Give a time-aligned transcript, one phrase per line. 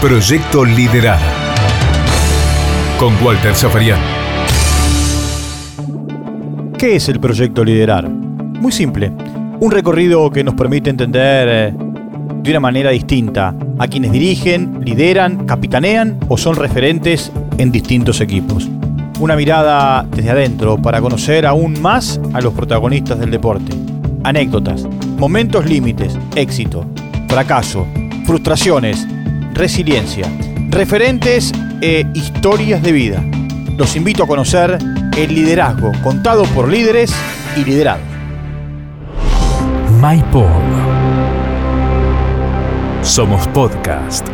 [0.00, 1.18] Proyecto Liderar.
[3.00, 3.98] Con Walter Zafarian.
[6.78, 8.08] ¿Qué es el proyecto Liderar?
[8.08, 9.10] Muy simple.
[9.58, 11.74] Un recorrido que nos permite entender eh,
[12.42, 18.68] de una manera distinta a quienes dirigen, lideran, capitanean o son referentes en distintos equipos.
[19.18, 23.72] Una mirada desde adentro para conocer aún más a los protagonistas del deporte.
[24.22, 24.86] Anécdotas,
[25.18, 26.86] momentos límites, éxito,
[27.26, 27.84] fracaso,
[28.24, 29.04] frustraciones,
[29.58, 30.24] resiliencia,
[30.70, 33.24] referentes e historias de vida.
[33.76, 34.78] Los invito a conocer
[35.16, 37.12] el liderazgo contado por líderes
[37.56, 38.06] y liderados.
[40.00, 40.46] MyPod.
[43.02, 44.28] Somos podcast.